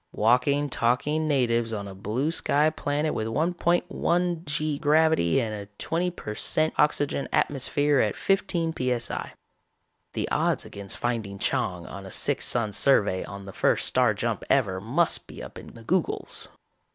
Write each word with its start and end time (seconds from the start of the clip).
Walking, 0.15 0.67
talking 0.67 1.27
natives 1.27 1.71
on 1.73 1.87
a 1.87 1.93
blue 1.93 2.31
sky 2.31 2.71
planet 2.71 3.13
with 3.13 3.27
1.1 3.27 4.45
g 4.45 4.79
gravity 4.79 5.39
and 5.39 5.53
a 5.53 5.67
twenty 5.77 6.09
per 6.09 6.33
cent 6.33 6.73
oxygen 6.79 7.27
atmosphere 7.31 7.99
at 7.99 8.15
fifteen 8.15 8.73
p.s.i. 8.73 9.33
The 10.13 10.27
odds 10.31 10.65
against 10.65 10.97
finding 10.97 11.37
Chang 11.37 11.85
on 11.85 12.07
a 12.07 12.11
six 12.11 12.45
sun 12.45 12.73
survey 12.73 13.23
on 13.25 13.45
the 13.45 13.53
first 13.53 13.85
star 13.87 14.15
jump 14.15 14.43
ever 14.49 14.81
must 14.81 15.27
be 15.27 15.43
up 15.43 15.59
in 15.59 15.75
the 15.75 15.83
googols. 15.83 16.47